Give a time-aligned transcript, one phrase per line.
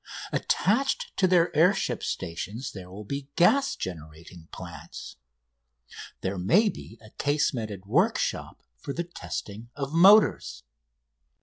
[0.31, 5.17] Attached to their air ship stations there will be gas generating plants.
[6.21, 10.63] There may be a casemated workshop for the testing of motors.